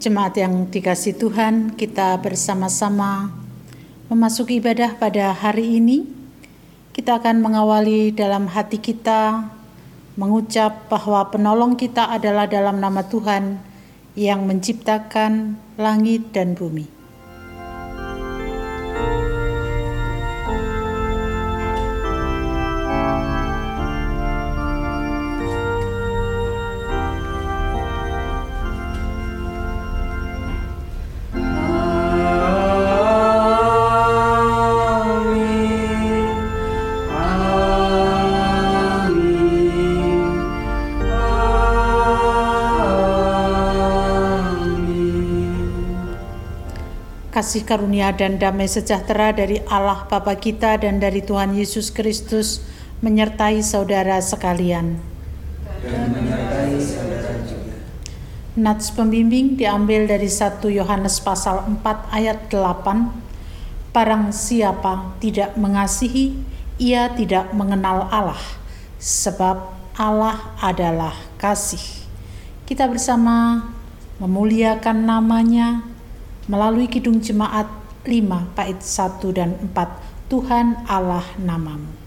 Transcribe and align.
Jemaat 0.00 0.32
yang 0.40 0.64
dikasih 0.64 1.20
Tuhan, 1.20 1.76
kita 1.76 2.16
bersama-sama 2.24 3.28
memasuki 4.08 4.56
ibadah 4.56 4.96
pada 4.96 5.36
hari 5.36 5.76
ini. 5.76 6.08
Kita 6.96 7.20
akan 7.20 7.44
mengawali 7.44 8.08
dalam 8.08 8.48
hati 8.48 8.80
kita 8.80 9.44
mengucap 10.16 10.88
bahwa 10.88 11.28
penolong 11.28 11.76
kita 11.76 12.16
adalah 12.16 12.48
dalam 12.48 12.80
nama 12.80 13.04
Tuhan 13.04 13.60
yang 14.16 14.48
menciptakan 14.48 15.60
langit 15.76 16.32
dan 16.32 16.56
bumi. 16.56 16.99
Kasih 47.40 47.64
karunia 47.64 48.12
dan 48.12 48.36
damai 48.36 48.68
sejahtera 48.68 49.32
dari 49.32 49.64
Allah 49.64 50.04
Bapa 50.04 50.36
kita 50.36 50.76
dan 50.76 51.00
dari 51.00 51.24
Tuhan 51.24 51.56
Yesus 51.56 51.88
Kristus 51.88 52.60
menyertai 53.00 53.64
saudara 53.64 54.20
sekalian. 54.20 55.00
Dan 55.80 56.12
menyertai 56.12 56.76
saudara 56.84 57.40
juga. 57.48 57.80
Nats 58.60 58.92
pembimbing 58.92 59.56
diambil 59.56 60.04
dari 60.04 60.28
1 60.28 60.60
Yohanes 60.68 61.16
pasal 61.24 61.64
4 61.80 62.12
ayat 62.12 62.52
8. 62.52 63.08
Barang 63.96 64.36
siapa 64.36 65.16
tidak 65.24 65.56
mengasihi, 65.56 66.36
ia 66.76 67.08
tidak 67.08 67.56
mengenal 67.56 68.04
Allah, 68.12 68.44
sebab 69.00 69.64
Allah 69.96 70.44
adalah 70.60 71.16
kasih. 71.40 72.04
Kita 72.68 72.84
bersama 72.84 73.64
memuliakan 74.20 75.08
namanya, 75.08 75.89
melalui 76.50 76.90
Kidung 76.90 77.22
Jemaat 77.22 77.70
5 78.02 78.58
bait 78.58 78.78
1 78.82 79.38
dan 79.38 79.54
4 79.70 80.26
Tuhan 80.26 80.82
Allah 80.90 81.22
namamu. 81.38 81.99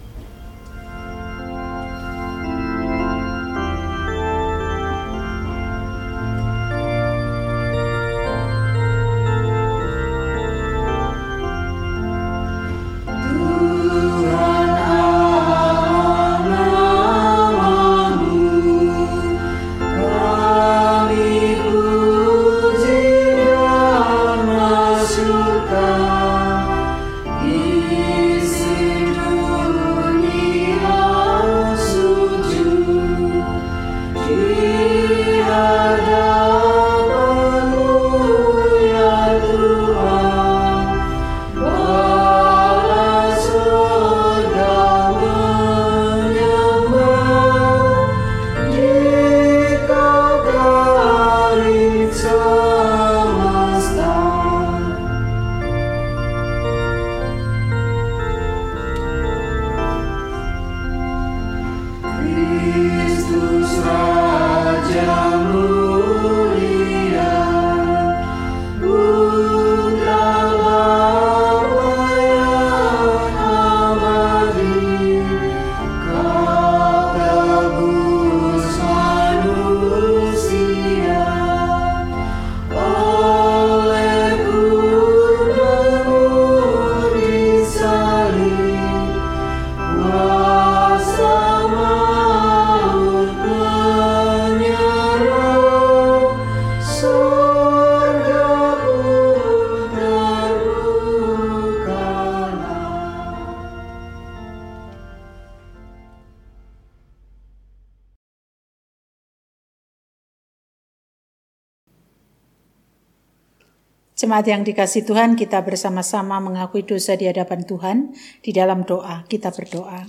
Jemaat 114.24 114.48
yang 114.48 114.64
dikasih 114.64 115.04
Tuhan, 115.04 115.36
kita 115.36 115.60
bersama-sama 115.68 116.40
mengakui 116.40 116.88
dosa 116.88 117.20
di 117.20 117.28
hadapan 117.28 117.68
Tuhan 117.68 118.16
di 118.40 118.56
dalam 118.56 118.88
doa. 118.88 119.28
Kita 119.28 119.52
berdoa. 119.52 120.00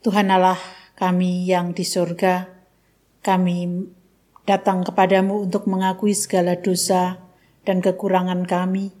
Tuhan 0.00 0.32
Allah 0.32 0.56
kami 0.96 1.44
yang 1.44 1.76
di 1.76 1.84
surga, 1.84 2.48
kami 3.20 3.84
datang 4.48 4.80
kepadamu 4.80 5.44
untuk 5.44 5.68
mengakui 5.68 6.16
segala 6.16 6.56
dosa 6.56 7.20
dan 7.68 7.84
kekurangan 7.84 8.48
kami 8.48 8.96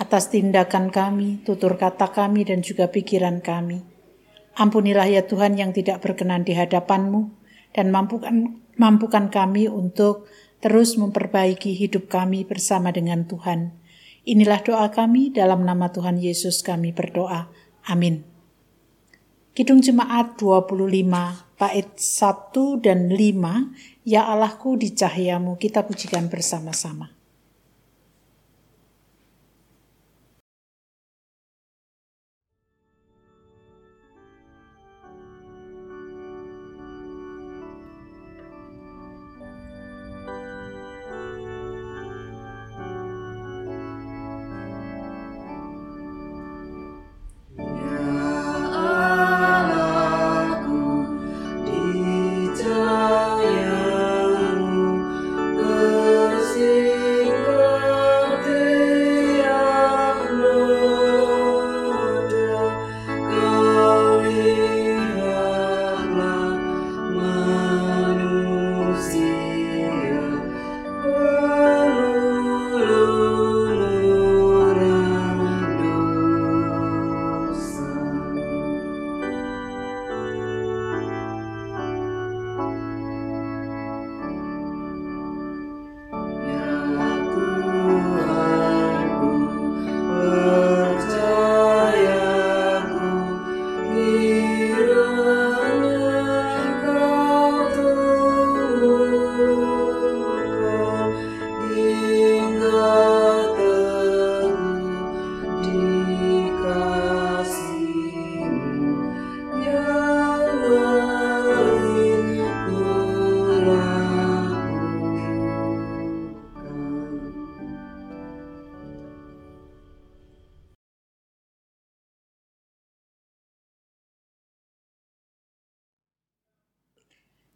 atas 0.00 0.32
tindakan 0.32 0.88
kami, 0.88 1.44
tutur 1.44 1.76
kata 1.76 2.08
kami, 2.08 2.48
dan 2.48 2.64
juga 2.64 2.88
pikiran 2.88 3.44
kami. 3.44 3.84
Ampunilah 4.56 5.12
ya 5.12 5.28
Tuhan 5.28 5.60
yang 5.60 5.76
tidak 5.76 6.00
berkenan 6.00 6.48
di 6.48 6.56
hadapanmu 6.56 7.36
dan 7.76 7.92
mampukan, 7.92 8.64
mampukan 8.80 9.28
kami 9.28 9.68
untuk 9.68 10.24
terus 10.62 10.94
memperbaiki 10.94 11.74
hidup 11.74 12.06
kami 12.06 12.46
bersama 12.46 12.94
dengan 12.94 13.26
Tuhan. 13.26 13.74
Inilah 14.22 14.62
doa 14.62 14.86
kami 14.94 15.34
dalam 15.34 15.66
nama 15.66 15.90
Tuhan 15.90 16.22
Yesus 16.22 16.62
kami 16.62 16.94
berdoa. 16.94 17.50
Amin. 17.90 18.22
Kidung 19.52 19.82
Jemaat 19.82 20.38
25 20.38 20.80
bait 21.60 21.90
1 21.98 22.86
dan 22.86 23.12
5 23.12 24.08
Ya 24.08 24.24
Allahku 24.24 24.80
di 24.80 24.94
cahayamu 24.94 25.58
kita 25.58 25.84
pujikan 25.84 26.30
bersama-sama. 26.30 27.21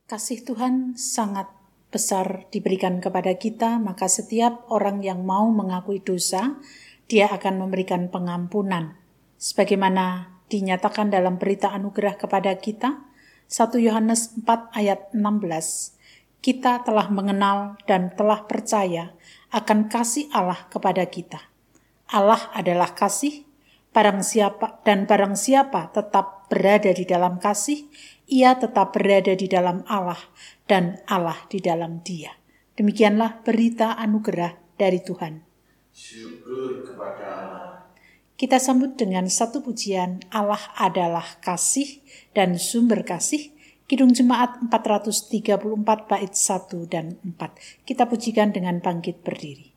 Kasih 0.07 0.47
Tuhan 0.47 0.95
sangat 0.95 1.51
besar 1.91 2.47
diberikan 2.55 3.03
kepada 3.03 3.35
kita, 3.35 3.83
maka 3.83 4.07
setiap 4.07 4.63
orang 4.71 5.03
yang 5.03 5.27
mau 5.27 5.51
mengakui 5.51 5.99
dosa, 5.99 6.63
dia 7.11 7.27
akan 7.27 7.67
memberikan 7.67 8.07
pengampunan. 8.07 8.95
Sebagaimana 9.35 10.31
dinyatakan 10.47 11.11
dalam 11.11 11.43
berita 11.43 11.75
anugerah 11.75 12.23
kepada 12.23 12.55
kita, 12.55 13.03
1 13.51 13.83
Yohanes 13.83 14.31
4 14.47 14.79
ayat 14.79 15.11
16, 15.11 15.99
kita 16.39 16.87
telah 16.87 17.11
mengenal 17.11 17.75
dan 17.91 18.15
telah 18.15 18.47
percaya 18.47 19.11
akan 19.51 19.91
kasih 19.91 20.31
Allah 20.31 20.71
kepada 20.71 21.03
kita. 21.11 21.51
Allah 22.15 22.47
adalah 22.55 22.95
kasih, 22.95 23.43
barang 23.91 24.23
siapa 24.23 24.87
dan 24.87 25.11
barang 25.11 25.35
siapa 25.35 25.91
tetap 25.91 26.47
berada 26.47 26.95
di 26.95 27.03
dalam 27.03 27.43
kasih, 27.43 27.91
ia 28.27 28.59
tetap 28.59 28.95
berada 28.95 29.33
di 29.35 29.47
dalam 29.47 29.87
Allah 29.87 30.19
dan 30.67 30.99
Allah 31.07 31.39
di 31.47 31.63
dalam 31.63 32.03
dia. 32.03 32.35
Demikianlah 32.77 33.41
berita 33.47 33.97
anugerah 33.97 34.77
dari 34.77 35.01
Tuhan. 35.01 35.41
Syukur 35.95 36.85
kepada 36.85 37.25
Allah. 37.25 37.67
Kita 38.37 38.61
sambut 38.61 39.01
dengan 39.01 39.25
satu 39.33 39.65
pujian 39.65 40.21
Allah 40.29 40.61
adalah 40.77 41.41
kasih 41.41 42.05
dan 42.37 42.61
sumber 42.61 43.01
kasih. 43.01 43.57
Kidung 43.87 44.13
Jemaat 44.13 44.61
434 44.67 46.11
bait 46.11 46.33
1 46.35 46.93
dan 46.93 47.17
4. 47.23 47.87
Kita 47.87 48.05
pujikan 48.11 48.51
dengan 48.51 48.83
bangkit 48.83 49.23
berdiri. 49.23 49.76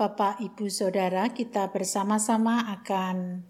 Bapak, 0.00 0.40
Ibu, 0.40 0.72
Saudara, 0.72 1.28
kita 1.36 1.68
bersama-sama 1.76 2.72
akan 2.72 3.44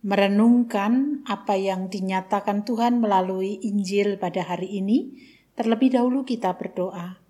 merenungkan 0.00 1.20
apa 1.28 1.60
yang 1.60 1.92
dinyatakan 1.92 2.64
Tuhan 2.64 3.04
melalui 3.04 3.60
Injil 3.60 4.16
pada 4.16 4.48
hari 4.48 4.80
ini. 4.80 5.12
Terlebih 5.52 5.92
dahulu 5.92 6.24
kita 6.24 6.56
berdoa. 6.56 7.20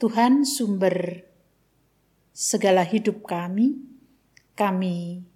Tuhan 0.00 0.48
sumber 0.48 1.28
segala 2.32 2.88
hidup 2.88 3.20
kami, 3.20 3.84
kami 4.56 5.28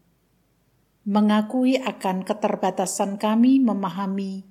mengakui 1.04 1.76
akan 1.76 2.24
keterbatasan 2.24 3.20
kami 3.20 3.60
memahami 3.60 4.48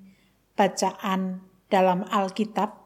bacaan 0.53 1.41
dalam 1.73 2.05
Alkitab. 2.13 2.77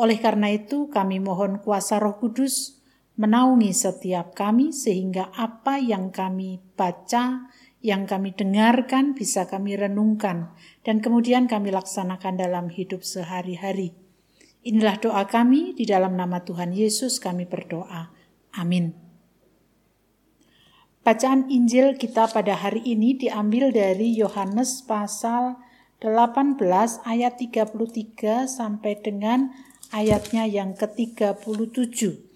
Oleh 0.00 0.16
karena 0.16 0.48
itu, 0.48 0.88
kami 0.88 1.20
mohon 1.20 1.60
kuasa 1.60 2.00
Roh 2.00 2.16
Kudus 2.16 2.77
menaungi 3.18 3.74
setiap 3.74 4.32
kami 4.38 4.70
sehingga 4.70 5.34
apa 5.34 5.82
yang 5.82 6.14
kami 6.14 6.62
baca, 6.78 7.50
yang 7.82 8.06
kami 8.06 8.30
dengarkan 8.30 9.18
bisa 9.18 9.50
kami 9.50 9.74
renungkan 9.74 10.54
dan 10.86 11.02
kemudian 11.02 11.50
kami 11.50 11.74
laksanakan 11.74 12.38
dalam 12.38 12.70
hidup 12.70 13.02
sehari-hari. 13.02 13.92
Inilah 14.62 15.02
doa 15.02 15.26
kami 15.26 15.74
di 15.74 15.82
dalam 15.82 16.14
nama 16.14 16.46
Tuhan 16.46 16.70
Yesus 16.70 17.18
kami 17.18 17.46
berdoa. 17.46 18.14
Amin. 18.54 18.94
Bacaan 21.02 21.48
Injil 21.48 21.96
kita 21.96 22.28
pada 22.30 22.54
hari 22.54 22.84
ini 22.84 23.16
diambil 23.16 23.72
dari 23.72 24.12
Yohanes 24.14 24.84
pasal 24.84 25.56
18 26.04 26.60
ayat 27.02 27.34
33 27.40 28.46
sampai 28.46 28.92
dengan 29.00 29.50
ayatnya 29.90 30.44
yang 30.44 30.76
ke-37. 30.76 32.27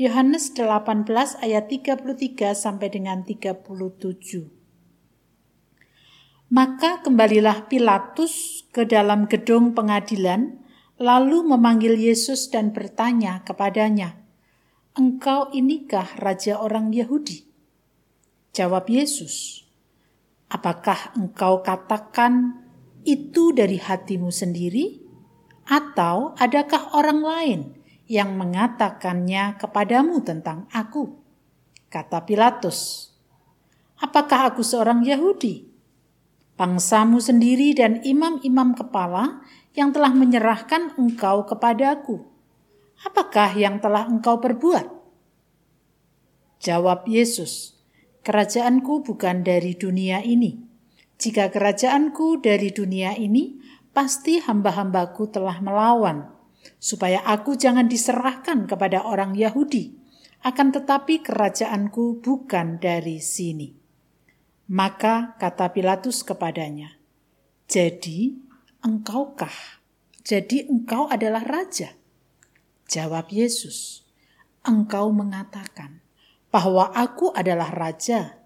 Yohanes 0.00 0.56
18 0.56 1.44
ayat 1.44 1.68
33 1.68 2.56
sampai 2.56 2.88
dengan 2.88 3.20
37. 3.20 3.68
Maka 6.48 7.04
kembalilah 7.04 7.68
Pilatus 7.68 8.64
ke 8.72 8.88
dalam 8.88 9.28
gedung 9.28 9.76
pengadilan, 9.76 10.56
lalu 10.96 11.44
memanggil 11.44 12.00
Yesus 12.00 12.48
dan 12.48 12.72
bertanya 12.72 13.44
kepadanya, 13.44 14.16
Engkau 14.96 15.52
inikah 15.52 16.16
Raja 16.16 16.56
orang 16.56 16.96
Yahudi? 16.96 17.44
Jawab 18.56 18.88
Yesus, 18.88 19.68
Apakah 20.48 21.12
engkau 21.12 21.60
katakan 21.60 22.64
itu 23.04 23.52
dari 23.52 23.76
hatimu 23.76 24.32
sendiri? 24.32 24.96
Atau 25.68 26.32
adakah 26.40 26.96
orang 26.96 27.20
lain 27.20 27.79
yang 28.10 28.34
mengatakannya 28.34 29.54
kepadamu 29.54 30.18
tentang 30.26 30.66
aku. 30.74 31.14
Kata 31.86 32.26
Pilatus, 32.26 33.06
apakah 34.02 34.50
aku 34.50 34.66
seorang 34.66 35.06
Yahudi? 35.06 35.70
Bangsamu 36.58 37.22
sendiri 37.22 37.70
dan 37.70 38.02
imam-imam 38.02 38.74
kepala 38.74 39.46
yang 39.78 39.94
telah 39.94 40.10
menyerahkan 40.10 40.98
engkau 40.98 41.46
kepadaku. 41.46 42.26
Apakah 43.06 43.54
yang 43.54 43.78
telah 43.78 44.10
engkau 44.10 44.42
perbuat? 44.42 44.90
Jawab 46.60 47.06
Yesus, 47.06 47.78
kerajaanku 48.26 49.06
bukan 49.06 49.46
dari 49.46 49.78
dunia 49.78 50.20
ini. 50.26 50.58
Jika 51.14 51.48
kerajaanku 51.48 52.42
dari 52.42 52.74
dunia 52.74 53.14
ini, 53.14 53.56
pasti 53.94 54.42
hamba-hambaku 54.42 55.30
telah 55.30 55.62
melawan, 55.62 56.39
supaya 56.80 57.20
aku 57.24 57.54
jangan 57.54 57.86
diserahkan 57.86 58.64
kepada 58.64 59.04
orang 59.04 59.36
Yahudi. 59.36 59.96
Akan 60.40 60.72
tetapi 60.72 61.20
kerajaanku 61.20 62.24
bukan 62.24 62.80
dari 62.80 63.20
sini. 63.20 63.76
Maka 64.72 65.36
kata 65.36 65.68
Pilatus 65.74 66.24
kepadanya, 66.24 66.96
"Jadi 67.68 68.38
engkaukah? 68.80 69.82
Jadi 70.24 70.64
engkau 70.64 71.10
adalah 71.12 71.44
raja?" 71.44 71.92
Jawab 72.88 73.28
Yesus, 73.28 74.06
"Engkau 74.64 75.12
mengatakan 75.12 76.00
bahwa 76.48 76.88
aku 76.96 77.34
adalah 77.36 77.68
raja." 77.68 78.40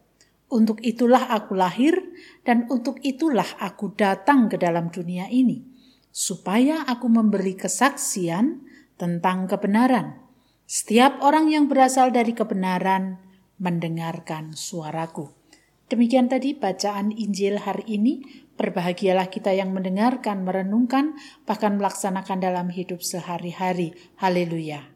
Untuk 0.55 0.79
itulah 0.87 1.35
aku 1.35 1.57
lahir 1.57 1.99
dan 2.47 2.71
untuk 2.71 3.03
itulah 3.03 3.49
aku 3.59 3.91
datang 3.97 4.47
ke 4.47 4.55
dalam 4.55 4.87
dunia 4.93 5.27
ini, 5.27 5.74
supaya 6.15 6.87
aku 6.87 7.11
memberi 7.11 7.59
kesaksian 7.59 8.63
tentang 8.95 9.51
kebenaran. 9.51 10.23
Setiap 10.71 11.19
orang 11.27 11.51
yang 11.51 11.67
berasal 11.67 12.15
dari 12.15 12.31
kebenaran 12.39 13.19
mendengarkan 13.59 14.55
suaraku. 14.55 15.35
Demikian 15.91 16.31
tadi 16.31 16.55
bacaan 16.55 17.11
Injil 17.11 17.59
hari 17.59 17.99
ini. 17.99 18.47
Berbahagialah 18.55 19.35
kita 19.35 19.51
yang 19.51 19.75
mendengarkan, 19.75 20.47
merenungkan, 20.47 21.19
bahkan 21.43 21.75
melaksanakan 21.75 22.39
dalam 22.39 22.71
hidup 22.71 23.03
sehari-hari. 23.03 23.99
Haleluya! 24.23 24.94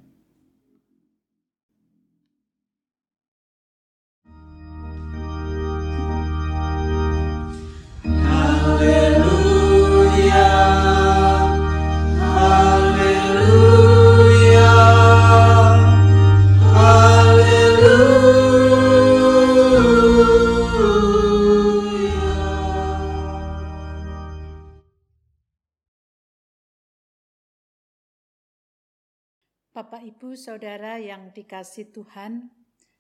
Ibu, 30.08 30.40
Saudara 30.40 30.96
yang 30.96 31.36
dikasih 31.36 31.92
Tuhan, 31.92 32.48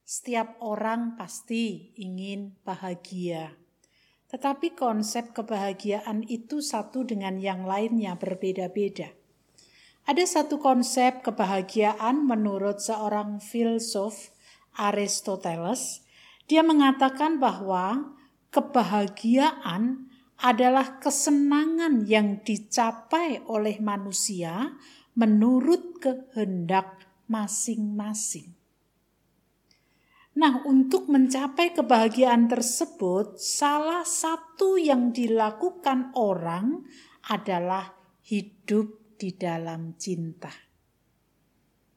setiap 0.04 0.60
orang 0.60 1.16
pasti 1.16 1.96
ingin 1.96 2.52
bahagia. 2.68 3.56
Tetapi 4.28 4.76
konsep 4.76 5.32
kebahagiaan 5.32 6.20
itu 6.28 6.60
satu 6.60 7.08
dengan 7.08 7.40
yang 7.40 7.64
lainnya 7.64 8.20
berbeda-beda. 8.20 9.08
Ada 10.04 10.24
satu 10.28 10.60
konsep 10.60 11.24
kebahagiaan 11.24 12.28
menurut 12.28 12.84
seorang 12.84 13.40
filsuf 13.40 14.28
Aristoteles. 14.76 16.04
Dia 16.44 16.60
mengatakan 16.60 17.40
bahwa 17.40 18.20
kebahagiaan 18.52 20.12
adalah 20.44 21.00
kesenangan 21.00 22.04
yang 22.04 22.44
dicapai 22.44 23.48
oleh 23.48 23.80
manusia 23.80 24.76
menurut 25.18 25.98
kehendak 25.98 27.10
masing-masing. 27.26 28.54
Nah, 30.38 30.62
untuk 30.62 31.10
mencapai 31.10 31.74
kebahagiaan 31.74 32.46
tersebut, 32.46 33.34
salah 33.42 34.06
satu 34.06 34.78
yang 34.78 35.10
dilakukan 35.10 36.14
orang 36.14 36.86
adalah 37.26 37.98
hidup 38.22 39.18
di 39.18 39.34
dalam 39.34 39.98
cinta. 39.98 40.54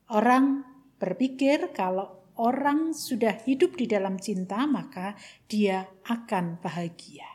Orang 0.10 0.66
berpikir 0.98 1.70
kalau 1.78 2.34
orang 2.42 2.98
sudah 2.98 3.38
hidup 3.46 3.78
di 3.78 3.86
dalam 3.86 4.18
cinta, 4.18 4.66
maka 4.66 5.14
dia 5.46 5.86
akan 6.10 6.58
bahagia. 6.58 7.30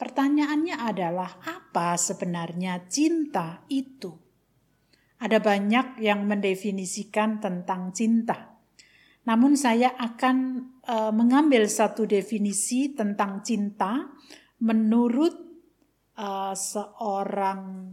Pertanyaannya 0.00 0.80
adalah, 0.80 1.36
apa 1.44 2.00
sebenarnya 2.00 2.88
cinta 2.88 3.68
itu? 3.68 4.21
Ada 5.22 5.38
banyak 5.38 6.02
yang 6.02 6.26
mendefinisikan 6.26 7.38
tentang 7.38 7.94
cinta. 7.94 8.58
Namun 9.22 9.54
saya 9.54 9.94
akan 9.94 10.36
uh, 10.82 11.14
mengambil 11.14 11.70
satu 11.70 12.10
definisi 12.10 12.90
tentang 12.90 13.38
cinta 13.46 14.10
menurut 14.58 15.34
uh, 16.18 16.50
seorang 16.50 17.86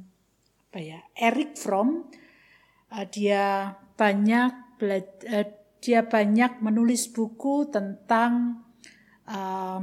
apa 0.69 0.79
ya 0.81 1.00
Eric 1.13 1.53
Fromm. 1.53 2.09
Uh, 2.89 3.05
dia 3.13 3.77
banyak 3.93 4.81
dia 5.83 6.01
banyak 6.07 6.63
menulis 6.63 7.12
buku 7.12 7.67
tentang 7.67 8.63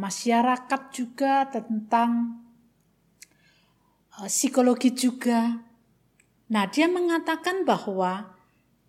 masyarakat 0.01 0.83
juga 0.91 1.47
tentang 1.47 2.43
psikologi 4.27 4.91
juga 4.97 5.66
Nah, 6.47 6.71
dia 6.71 6.87
mengatakan 6.87 7.67
bahwa 7.67 8.39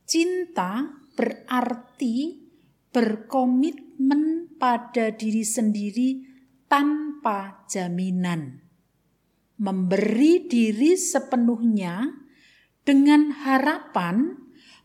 cinta 0.06 0.94
berarti 1.18 2.46
berkomitmen 2.94 4.54
pada 4.62 5.10
diri 5.10 5.42
sendiri 5.42 6.10
tanpa 6.70 7.66
jaminan. 7.66 8.62
Memberi 9.58 10.46
diri 10.46 10.94
sepenuhnya 10.94 12.14
dengan 12.86 13.34
harapan 13.34 14.38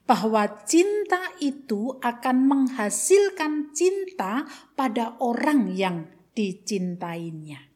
bahwa 0.09 0.65
cinta 0.65 1.29
itu 1.45 2.01
akan 2.01 2.37
menghasilkan 2.49 3.77
cinta 3.77 4.49
pada 4.73 5.21
orang 5.21 5.77
yang 5.77 6.09
dicintainya. 6.33 7.69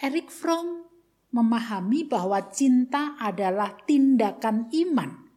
Eric 0.00 0.28
Fromm 0.28 0.89
memahami 1.30 2.06
bahwa 2.06 2.42
cinta 2.50 3.14
adalah 3.18 3.74
tindakan 3.86 4.70
iman. 4.70 5.30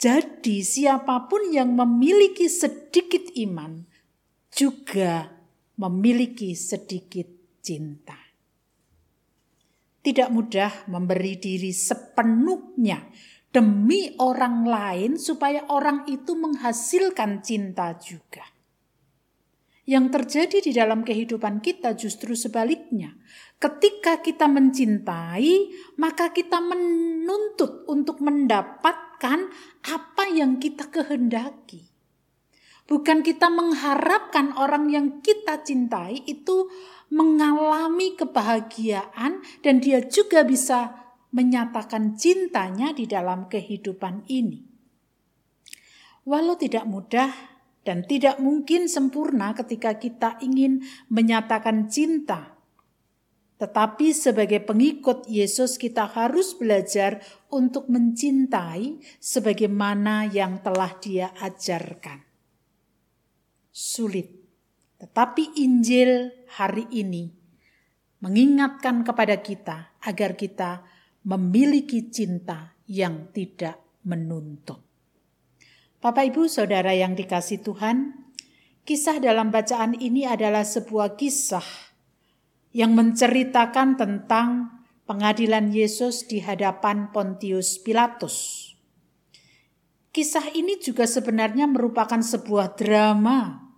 Jadi, 0.00 0.64
siapa 0.64 1.28
pun 1.28 1.52
yang 1.52 1.76
memiliki 1.76 2.48
sedikit 2.48 3.28
iman 3.36 3.84
juga 4.48 5.28
memiliki 5.76 6.56
sedikit 6.56 7.28
cinta. 7.60 8.16
Tidak 10.00 10.28
mudah 10.32 10.88
memberi 10.88 11.36
diri 11.36 11.72
sepenuhnya 11.76 13.04
demi 13.52 14.16
orang 14.16 14.64
lain, 14.64 15.10
supaya 15.20 15.68
orang 15.68 16.08
itu 16.08 16.32
menghasilkan 16.32 17.44
cinta 17.44 17.92
juga. 18.00 18.44
Yang 19.84 20.06
terjadi 20.16 20.58
di 20.64 20.72
dalam 20.72 21.02
kehidupan 21.02 21.58
kita 21.60 21.98
justru 21.98 22.38
sebaliknya. 22.38 23.18
Ketika 23.60 24.24
kita 24.24 24.48
mencintai, 24.48 25.68
maka 26.00 26.32
kita 26.32 26.64
menuntut 26.64 27.84
untuk 27.92 28.24
mendapatkan 28.24 29.52
apa 29.84 30.24
yang 30.32 30.56
kita 30.56 30.88
kehendaki. 30.88 31.84
Bukan 32.88 33.20
kita 33.20 33.52
mengharapkan 33.52 34.56
orang 34.56 34.88
yang 34.88 35.06
kita 35.20 35.60
cintai 35.60 36.24
itu 36.24 36.72
mengalami 37.12 38.16
kebahagiaan 38.16 39.44
dan 39.60 39.74
dia 39.84 40.08
juga 40.08 40.40
bisa 40.40 40.96
menyatakan 41.36 42.16
cintanya 42.16 42.96
di 42.96 43.04
dalam 43.04 43.44
kehidupan 43.44 44.24
ini. 44.32 44.64
Walau 46.24 46.56
tidak 46.56 46.88
mudah 46.88 47.28
dan 47.84 48.08
tidak 48.08 48.40
mungkin 48.40 48.88
sempurna 48.88 49.52
ketika 49.52 50.00
kita 50.00 50.40
ingin 50.40 50.80
menyatakan 51.12 51.92
cinta 51.92 52.59
tetapi 53.60 54.16
sebagai 54.16 54.64
pengikut 54.64 55.28
Yesus 55.28 55.76
kita 55.76 56.08
harus 56.08 56.56
belajar 56.56 57.20
untuk 57.52 57.92
mencintai 57.92 59.04
sebagaimana 59.20 60.24
yang 60.32 60.64
telah 60.64 60.96
dia 60.96 61.28
ajarkan. 61.36 62.24
Sulit. 63.68 64.32
Tetapi 64.96 65.60
Injil 65.60 66.32
hari 66.56 66.88
ini 66.88 67.28
mengingatkan 68.24 69.04
kepada 69.04 69.44
kita 69.44 69.92
agar 70.08 70.40
kita 70.40 70.80
memiliki 71.28 72.08
cinta 72.08 72.72
yang 72.88 73.28
tidak 73.28 73.76
menuntut. 74.08 74.80
Bapak 76.00 76.32
Ibu 76.32 76.48
Saudara 76.48 76.96
yang 76.96 77.12
dikasih 77.12 77.60
Tuhan, 77.60 78.16
kisah 78.88 79.20
dalam 79.20 79.52
bacaan 79.52 80.00
ini 80.00 80.24
adalah 80.24 80.64
sebuah 80.64 81.20
kisah 81.20 81.89
yang 82.70 82.94
menceritakan 82.94 83.98
tentang 83.98 84.80
pengadilan 85.10 85.74
Yesus 85.74 86.26
di 86.30 86.38
hadapan 86.38 87.10
Pontius 87.10 87.82
Pilatus. 87.82 88.70
Kisah 90.10 90.54
ini 90.54 90.78
juga 90.78 91.06
sebenarnya 91.06 91.70
merupakan 91.70 92.18
sebuah 92.18 92.74
drama. 92.78 93.70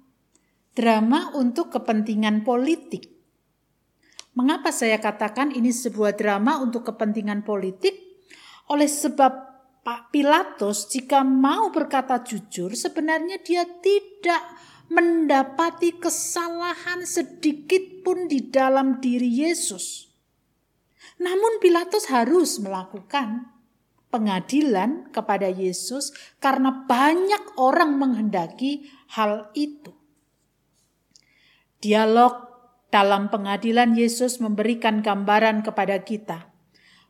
Drama 0.73 1.37
untuk 1.37 1.69
kepentingan 1.73 2.45
politik. 2.45 3.13
Mengapa 4.33 4.73
saya 4.73 4.97
katakan 4.97 5.53
ini 5.53 5.69
sebuah 5.69 6.17
drama 6.17 6.57
untuk 6.65 6.89
kepentingan 6.89 7.45
politik? 7.45 7.93
Oleh 8.73 8.89
sebab 8.89 9.53
Pak 9.85 10.09
Pilatus 10.09 10.89
jika 10.89 11.21
mau 11.21 11.69
berkata 11.69 12.25
jujur 12.25 12.73
sebenarnya 12.73 13.43
dia 13.45 13.67
tidak 13.67 14.41
mendapati 14.93 15.97
kesalahan 15.97 17.09
sedikit 17.09 18.05
pun 18.05 18.29
di 18.29 18.53
dalam 18.53 19.01
diri 19.01 19.49
Yesus. 19.49 20.13
Namun 21.17 21.59
Pilatus 21.65 22.13
harus 22.13 22.61
melakukan 22.61 23.49
pengadilan 24.13 25.09
kepada 25.09 25.49
Yesus 25.49 26.13
karena 26.37 26.85
banyak 26.85 27.57
orang 27.57 27.97
menghendaki 27.97 28.93
hal 29.17 29.49
itu. 29.57 29.97
Dialog 31.81 32.53
dalam 32.93 33.33
pengadilan 33.33 33.97
Yesus 33.97 34.39
memberikan 34.39 35.01
gambaran 35.01 35.65
kepada 35.65 36.05
kita 36.05 36.53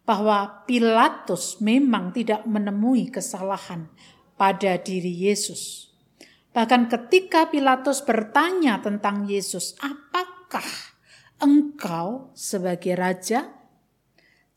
bahwa 0.07 0.63
Pilatus 0.65 1.59
memang 1.59 2.15
tidak 2.15 2.47
menemui 2.47 3.11
kesalahan 3.11 3.91
pada 4.39 4.79
diri 4.79 5.11
Yesus. 5.11 5.92
Bahkan 6.53 6.93
ketika 6.93 7.49
Pilatus 7.49 8.05
bertanya 8.05 8.85
tentang 8.85 9.25
Yesus, 9.25 9.73
"Apakah 9.81 10.69
engkau 11.41 12.33
sebagai 12.37 12.93
raja?" 12.93 13.49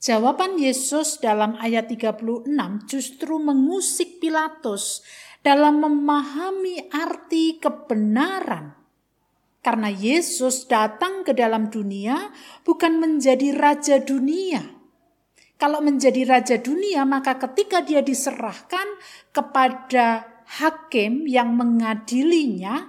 Jawaban 0.04 0.60
Yesus 0.62 1.18
dalam 1.18 1.58
ayat 1.58 1.90
36 1.90 2.86
justru 2.86 3.42
mengusik 3.42 4.22
Pilatus 4.22 5.02
dalam 5.42 5.82
memahami 5.82 6.94
arti 6.94 7.58
kebenaran 7.58 8.86
karena 9.66 9.90
Yesus 9.90 10.70
datang 10.70 11.26
ke 11.26 11.34
dalam 11.34 11.74
dunia 11.74 12.30
bukan 12.62 13.02
menjadi 13.02 13.50
raja 13.58 13.98
dunia. 13.98 14.62
Kalau 15.58 15.82
menjadi 15.82 16.22
raja 16.22 16.62
dunia, 16.62 17.02
maka 17.02 17.42
ketika 17.42 17.82
dia 17.82 18.06
diserahkan 18.06 18.86
kepada 19.34 20.35
hakim 20.62 21.28
yang 21.28 21.56
mengadilinya, 21.56 22.88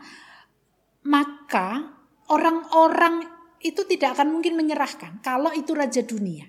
maka 1.07 1.99
orang-orang 2.31 3.27
itu 3.63 3.83
tidak 3.89 4.19
akan 4.19 4.39
mungkin 4.39 4.55
menyerahkan 4.55 5.19
kalau 5.23 5.51
itu 5.51 5.75
raja 5.75 6.07
dunia. 6.07 6.47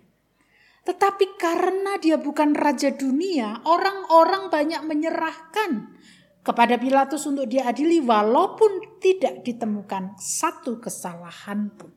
Tetapi 0.86 1.36
karena 1.36 2.00
dia 2.00 2.16
bukan 2.16 2.56
raja 2.56 2.94
dunia, 2.96 3.60
orang-orang 3.68 4.48
banyak 4.48 4.82
menyerahkan 4.88 6.00
kepada 6.48 6.80
Pilatus 6.80 7.28
untuk 7.28 7.52
diadili 7.52 8.00
walaupun 8.00 9.02
tidak 9.04 9.44
ditemukan 9.44 10.16
satu 10.16 10.80
kesalahan 10.80 11.68
pun. 11.76 11.92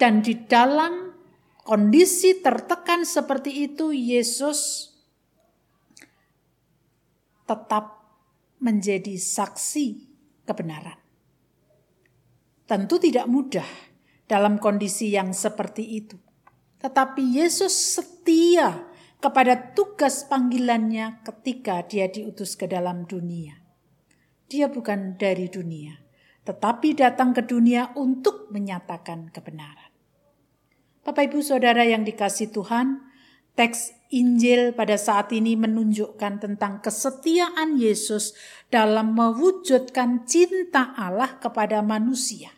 Dan 0.00 0.24
di 0.24 0.34
dalam 0.48 1.12
kondisi 1.62 2.40
tertekan 2.40 3.04
seperti 3.04 3.68
itu 3.70 3.92
Yesus 3.92 4.91
tetap 7.52 8.00
menjadi 8.64 9.20
saksi 9.20 10.08
kebenaran. 10.48 10.96
Tentu 12.64 12.96
tidak 12.96 13.28
mudah 13.28 13.68
dalam 14.24 14.56
kondisi 14.56 15.12
yang 15.12 15.36
seperti 15.36 15.84
itu. 16.00 16.16
Tetapi 16.80 17.36
Yesus 17.36 17.76
setia 18.00 18.88
kepada 19.20 19.76
tugas 19.76 20.24
panggilannya 20.24 21.20
ketika 21.20 21.84
dia 21.84 22.08
diutus 22.08 22.56
ke 22.56 22.64
dalam 22.64 23.04
dunia. 23.04 23.60
Dia 24.48 24.72
bukan 24.72 25.20
dari 25.20 25.52
dunia, 25.52 26.00
tetapi 26.48 26.96
datang 26.96 27.36
ke 27.36 27.44
dunia 27.44 27.92
untuk 27.94 28.48
menyatakan 28.48 29.28
kebenaran. 29.28 29.92
Bapak 31.04 31.28
Ibu 31.28 31.44
Saudara 31.44 31.84
yang 31.84 32.02
dikasih 32.02 32.50
Tuhan, 32.50 33.04
teks 33.54 33.94
Injil 34.12 34.76
pada 34.76 35.00
saat 35.00 35.32
ini 35.32 35.56
menunjukkan 35.56 36.44
tentang 36.44 36.84
kesetiaan 36.84 37.80
Yesus 37.80 38.36
dalam 38.68 39.16
mewujudkan 39.16 40.28
cinta 40.28 40.92
Allah 40.92 41.40
kepada 41.40 41.80
manusia. 41.80 42.52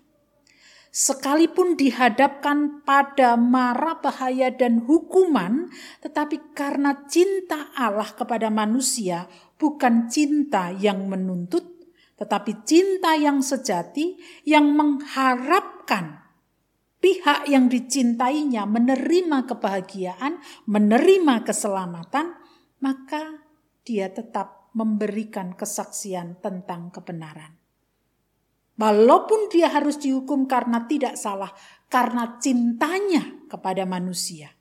Sekalipun 0.91 1.79
dihadapkan 1.79 2.83
pada 2.83 3.39
mara 3.39 3.99
bahaya 3.99 4.51
dan 4.51 4.83
hukuman, 4.83 5.71
tetapi 6.03 6.55
karena 6.55 7.07
cinta 7.07 7.71
Allah 7.75 8.11
kepada 8.15 8.51
manusia 8.51 9.27
bukan 9.55 10.11
cinta 10.11 10.75
yang 10.75 11.07
menuntut, 11.07 11.67
tetapi 12.19 12.67
cinta 12.67 13.15
yang 13.15 13.43
sejati 13.43 14.19
yang 14.47 14.75
mengharapkan 14.75 16.24
pihak 17.05 17.53
yang 17.53 17.69
dicintainya 17.69 18.65
menerima 18.65 19.45
kebahagiaan, 19.45 20.41
menerima 20.65 21.45
keselamatan, 21.45 22.33
maka 22.81 23.45
dia 23.85 24.09
tetap 24.09 24.73
memberikan 24.73 25.53
kesaksian 25.53 26.41
tentang 26.41 26.89
kebenaran. 26.89 27.61
Walaupun 28.81 29.53
dia 29.53 29.69
harus 29.69 30.01
dihukum 30.01 30.49
karena 30.49 30.89
tidak 30.89 31.21
salah, 31.21 31.53
karena 31.93 32.41
cintanya 32.41 33.45
kepada 33.53 33.85
manusia. 33.85 34.57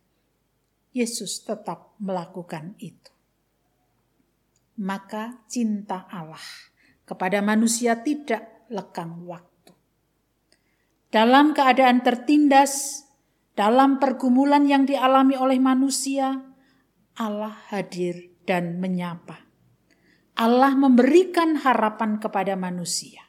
Yesus 0.91 1.47
tetap 1.47 1.95
melakukan 1.97 2.75
itu. 2.77 3.09
Maka 4.83 5.47
cinta 5.47 6.11
Allah 6.11 6.43
kepada 7.07 7.39
manusia 7.39 8.03
tidak 8.03 8.67
lekang 8.67 9.23
waktu. 9.25 9.52
Dalam 11.13 11.53
keadaan 11.53 12.01
tertindas, 12.01 13.05
dalam 13.53 14.01
pergumulan 14.01 14.65
yang 14.65 14.89
dialami 14.89 15.37
oleh 15.37 15.61
manusia, 15.61 16.41
Allah 17.21 17.53
hadir 17.69 18.33
dan 18.49 18.81
menyapa. 18.81 19.45
Allah 20.33 20.73
memberikan 20.73 21.61
harapan 21.61 22.17
kepada 22.17 22.57
manusia. 22.57 23.21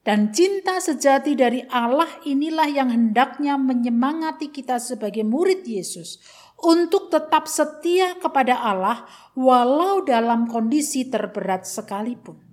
Dan 0.00 0.32
cinta 0.32 0.80
sejati 0.80 1.36
dari 1.36 1.60
Allah 1.68 2.08
inilah 2.24 2.72
yang 2.72 2.88
hendaknya 2.88 3.60
menyemangati 3.60 4.48
kita 4.48 4.80
sebagai 4.80 5.20
murid 5.20 5.68
Yesus 5.68 6.16
untuk 6.64 7.12
tetap 7.12 7.44
setia 7.44 8.16
kepada 8.16 8.56
Allah 8.56 9.04
walau 9.36 10.00
dalam 10.00 10.48
kondisi 10.48 11.12
terberat 11.12 11.68
sekalipun. 11.68 12.49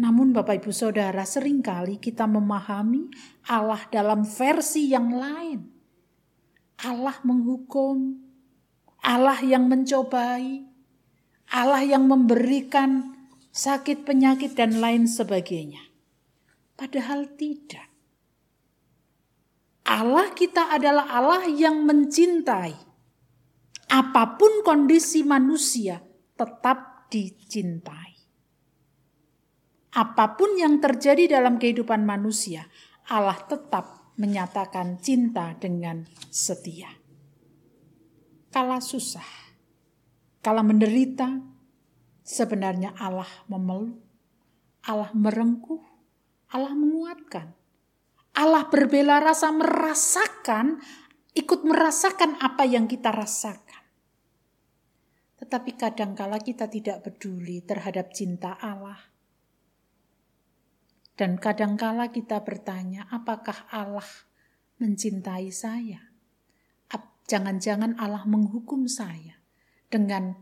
Namun 0.00 0.32
Bapak 0.32 0.64
Ibu 0.64 0.72
Saudara 0.72 1.28
sering 1.28 1.60
kali 1.60 2.00
kita 2.00 2.24
memahami 2.24 3.12
Allah 3.52 3.84
dalam 3.92 4.24
versi 4.24 4.88
yang 4.88 5.12
lain. 5.12 5.60
Allah 6.80 7.20
menghukum, 7.20 8.16
Allah 9.04 9.36
yang 9.44 9.68
mencobai, 9.68 10.64
Allah 11.52 11.84
yang 11.84 12.08
memberikan 12.08 13.12
sakit, 13.52 14.08
penyakit, 14.08 14.56
dan 14.56 14.80
lain 14.80 15.04
sebagainya. 15.04 15.84
Padahal 16.80 17.36
tidak. 17.36 17.92
Allah 19.84 20.32
kita 20.32 20.72
adalah 20.72 21.12
Allah 21.12 21.44
yang 21.44 21.84
mencintai. 21.84 22.72
Apa 23.92 24.40
pun 24.40 24.64
kondisi 24.64 25.20
manusia, 25.26 26.00
tetap 26.38 27.10
dicintai. 27.12 28.09
Apa 29.90 30.38
pun 30.38 30.54
yang 30.54 30.78
terjadi 30.78 31.40
dalam 31.40 31.58
kehidupan 31.58 32.06
manusia, 32.06 32.70
Allah 33.10 33.38
tetap 33.46 34.14
menyatakan 34.14 35.02
cinta 35.02 35.58
dengan 35.58 36.06
setia. 36.30 36.90
Kala 38.54 38.78
susah, 38.78 39.26
kala 40.42 40.62
menderita, 40.62 41.50
Sebenarnya 42.30 42.94
Allah 42.94 43.26
memeluk, 43.50 43.98
Allah 44.86 45.10
merengkuh, 45.10 45.82
Allah 46.54 46.78
menguatkan. 46.78 47.58
Allah 48.38 48.70
berbela 48.70 49.18
rasa 49.18 49.50
merasakan, 49.50 50.78
ikut 51.34 51.66
merasakan 51.66 52.38
apa 52.38 52.62
yang 52.70 52.86
kita 52.86 53.10
rasakan. 53.10 53.82
Tetapi 55.42 55.70
kadangkala 55.74 56.38
kita 56.38 56.70
tidak 56.70 57.02
peduli 57.02 57.66
terhadap 57.66 58.14
cinta 58.14 58.54
Allah. 58.62 59.09
Dan 61.20 61.36
kadangkala 61.36 62.08
kita 62.08 62.40
bertanya, 62.40 63.04
apakah 63.12 63.68
Allah 63.68 64.08
mencintai 64.80 65.52
saya? 65.52 66.08
Jangan-jangan 67.30 67.94
Allah 68.02 68.26
menghukum 68.26 68.90
saya 68.90 69.38
dengan 69.86 70.34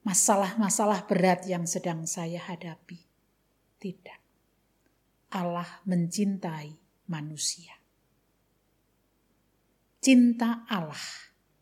masalah-masalah 0.00 1.04
berat 1.04 1.44
yang 1.44 1.68
sedang 1.68 2.08
saya 2.08 2.40
hadapi. 2.40 3.04
Tidak. 3.76 4.20
Allah 5.36 5.68
mencintai 5.84 6.72
manusia. 7.12 7.76
Cinta 10.00 10.64
Allah 10.72 11.04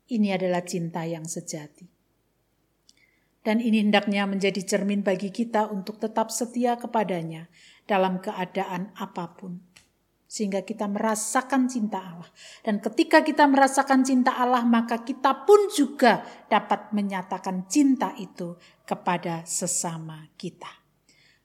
ini 0.07 0.31
adalah 0.31 0.63
cinta 0.63 1.03
yang 1.03 1.27
sejati. 1.27 1.91
Dan 3.43 3.59
ini 3.59 3.83
hendaknya 3.83 4.23
menjadi 4.31 4.63
cermin 4.63 5.03
bagi 5.03 5.35
kita 5.35 5.67
untuk 5.67 5.99
tetap 5.99 6.31
setia 6.31 6.79
kepadanya 6.79 7.51
dalam 7.89 8.21
keadaan 8.21 8.93
apa 9.01 9.33
pun. 9.33 9.65
sehingga 10.29 10.61
kita 10.61 10.85
merasakan 10.85 11.73
cinta 11.73 12.05
Allah. 12.05 12.29
Dan 12.61 12.85
ketika 12.85 13.25
kita 13.25 13.49
merasakan 13.49 14.05
cinta 14.05 14.37
Allah, 14.37 14.61
maka 14.61 15.01
kita 15.01 15.49
pun 15.49 15.73
juga 15.73 16.21
dapat 16.53 16.93
menyatakan 16.93 17.65
cinta 17.65 18.13
itu 18.21 18.61
kepada 18.85 19.49
sesama 19.49 20.29
kita. 20.37 20.69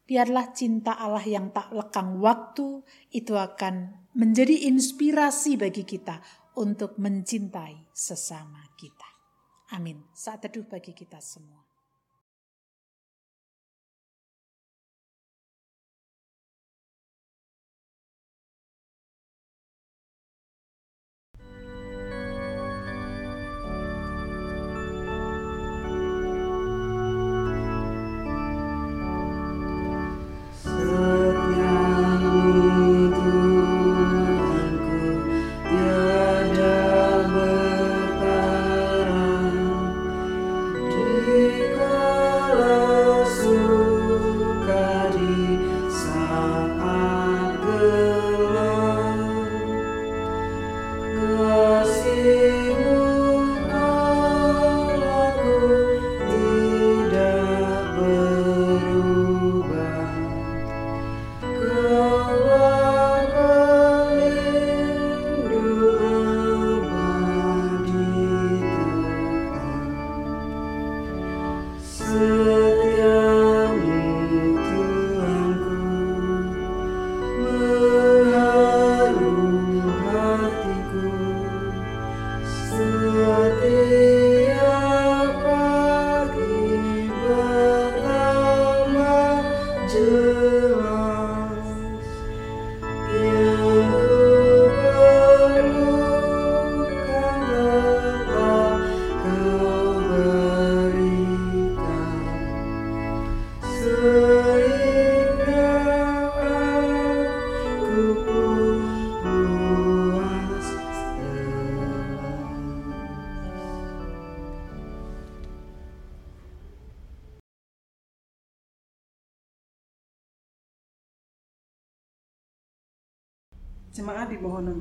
Biarlah 0.03 0.51
cinta 0.51 0.99
Allah 0.99 1.23
yang 1.23 1.55
tak 1.55 1.71
lekang 1.71 2.19
waktu 2.19 2.83
itu 3.15 3.39
akan 3.39 4.03
menjadi 4.19 4.67
inspirasi 4.67 5.55
bagi 5.55 5.87
kita 5.87 6.19
untuk 6.59 6.99
mencintai 6.99 7.87
sesama 7.95 8.67
kita. 8.75 9.07
Amin. 9.71 10.03
Saat 10.11 10.43
teduh 10.43 10.67
bagi 10.67 10.91
kita 10.91 11.23
semua. 11.23 11.62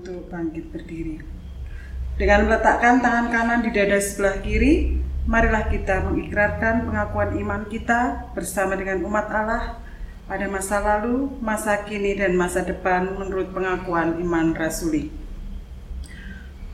Untuk 0.03 0.27
bangkit 0.35 0.75
berdiri. 0.75 1.23
Dengan 2.19 2.51
meletakkan 2.51 2.99
tangan 2.99 3.31
kanan 3.31 3.63
di 3.63 3.71
dada 3.71 4.03
sebelah 4.03 4.43
kiri, 4.43 4.99
marilah 5.31 5.71
kita 5.71 6.03
mengikrarkan 6.11 6.91
pengakuan 6.91 7.39
iman 7.39 7.63
kita 7.71 8.35
bersama 8.35 8.75
dengan 8.75 9.07
umat 9.07 9.31
Allah 9.31 9.79
pada 10.27 10.51
masa 10.51 10.83
lalu, 10.83 11.31
masa 11.39 11.87
kini, 11.87 12.19
dan 12.19 12.35
masa 12.35 12.67
depan 12.67 13.15
menurut 13.15 13.55
pengakuan 13.55 14.19
iman 14.19 14.51
rasuli. 14.59 15.15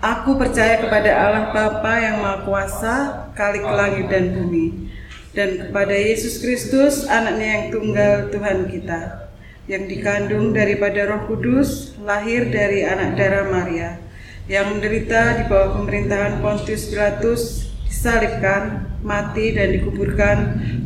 Aku 0.01 0.41
percaya 0.41 0.81
kepada 0.81 1.13
Allah 1.13 1.53
Bapa 1.53 2.01
yang 2.01 2.25
Maha 2.25 2.49
Kuasa, 2.49 2.97
kali 3.37 3.61
langit 3.61 4.09
dan 4.09 4.41
bumi, 4.41 4.89
dan 5.37 5.69
kepada 5.69 5.93
Yesus 5.93 6.41
Kristus, 6.41 7.05
anaknya 7.05 7.45
yang 7.45 7.65
tunggal 7.77 8.33
Tuhan 8.33 8.73
kita, 8.73 9.28
yang 9.69 9.85
dikandung 9.85 10.57
daripada 10.57 11.05
Roh 11.05 11.29
Kudus, 11.29 11.93
lahir 12.01 12.49
dari 12.49 12.89
anak 12.89 13.21
darah 13.21 13.53
Maria, 13.53 14.01
yang 14.49 14.73
menderita 14.73 15.37
di 15.37 15.45
bawah 15.45 15.77
pemerintahan 15.85 16.41
Pontius 16.41 16.89
Pilatus, 16.89 17.69
disalibkan, 17.85 18.89
mati 19.05 19.53
dan 19.53 19.77
dikuburkan, 19.77 20.39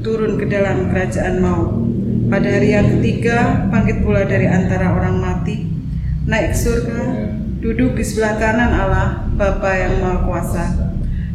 turun 0.02 0.34
ke 0.34 0.50
dalam 0.50 0.90
kerajaan 0.90 1.38
maut. 1.38 1.70
Pada 2.26 2.58
hari 2.58 2.74
yang 2.74 2.98
ketiga, 2.98 3.70
bangkit 3.70 4.02
pula 4.02 4.26
dari 4.26 4.50
antara 4.50 4.90
orang 4.98 5.14
mati, 5.14 5.62
naik 6.26 6.50
surga, 6.50 7.30
duduk 7.62 7.94
di 7.94 8.02
sebelah 8.02 8.34
kanan 8.42 8.72
Allah, 8.82 9.30
Bapa 9.38 9.78
yang 9.78 10.02
Maha 10.02 10.26
Kuasa, 10.26 10.66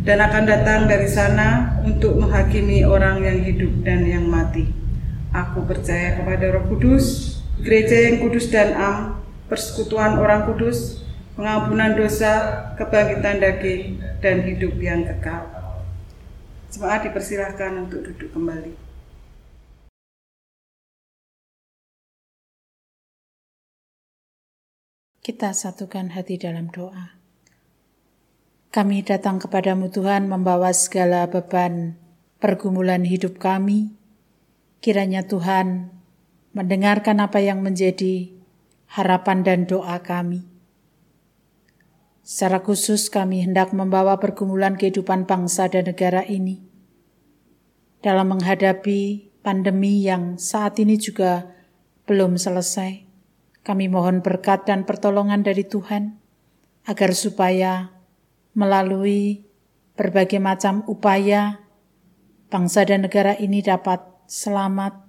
dan 0.04 0.20
akan 0.20 0.44
datang 0.44 0.92
dari 0.92 1.08
sana 1.08 1.80
untuk 1.88 2.20
menghakimi 2.20 2.84
orang 2.84 3.24
yang 3.24 3.40
hidup 3.40 3.72
dan 3.88 4.04
yang 4.04 4.28
mati. 4.28 4.68
Aku 5.32 5.64
percaya 5.64 6.20
kepada 6.20 6.52
Roh 6.52 6.66
Kudus, 6.68 7.37
gereja 7.62 8.10
yang 8.10 8.22
kudus 8.22 8.50
dan 8.54 8.74
am, 8.78 8.98
persekutuan 9.50 10.18
orang 10.22 10.46
kudus, 10.46 11.02
pengampunan 11.34 11.98
dosa, 11.98 12.66
kebangkitan 12.78 13.38
daging, 13.42 14.02
dan 14.22 14.46
hidup 14.46 14.74
yang 14.78 15.06
kekal. 15.06 15.50
Jemaat 16.74 17.08
dipersilahkan 17.08 17.88
untuk 17.88 18.04
duduk 18.06 18.30
kembali. 18.36 18.74
Kita 25.24 25.52
satukan 25.52 26.16
hati 26.16 26.40
dalam 26.40 26.72
doa. 26.72 27.20
Kami 28.72 29.04
datang 29.04 29.44
kepadamu 29.44 29.92
Tuhan 29.92 30.32
membawa 30.32 30.72
segala 30.72 31.28
beban 31.28 32.00
pergumulan 32.40 33.04
hidup 33.04 33.36
kami. 33.36 33.92
Kiranya 34.80 35.28
Tuhan 35.28 35.97
mendengarkan 36.58 37.22
apa 37.22 37.38
yang 37.38 37.62
menjadi 37.62 38.34
harapan 38.90 39.46
dan 39.46 39.70
doa 39.70 40.02
kami. 40.02 40.50
Secara 42.26 42.66
khusus 42.66 43.14
kami 43.14 43.46
hendak 43.46 43.78
membawa 43.78 44.18
pergumulan 44.18 44.74
kehidupan 44.74 45.30
bangsa 45.30 45.70
dan 45.70 45.86
negara 45.86 46.26
ini 46.26 46.66
dalam 48.02 48.34
menghadapi 48.34 49.30
pandemi 49.46 50.02
yang 50.02 50.42
saat 50.42 50.82
ini 50.82 50.98
juga 50.98 51.46
belum 52.10 52.42
selesai. 52.42 53.06
Kami 53.62 53.86
mohon 53.88 54.26
berkat 54.26 54.66
dan 54.66 54.82
pertolongan 54.82 55.46
dari 55.46 55.62
Tuhan 55.62 56.18
agar 56.90 57.14
supaya 57.14 57.94
melalui 58.58 59.46
berbagai 59.94 60.42
macam 60.42 60.82
upaya 60.90 61.62
bangsa 62.50 62.82
dan 62.88 63.06
negara 63.06 63.38
ini 63.38 63.62
dapat 63.62 64.04
selamat 64.26 65.07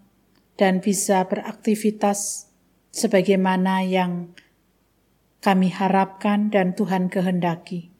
dan 0.58 0.82
bisa 0.82 1.22
beraktivitas 1.30 2.50
sebagaimana 2.90 3.86
yang 3.86 4.34
kami 5.38 5.70
harapkan 5.70 6.50
dan 6.50 6.74
Tuhan 6.74 7.06
kehendaki. 7.06 7.94